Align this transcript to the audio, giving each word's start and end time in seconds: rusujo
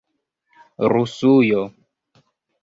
rusujo 0.89 1.61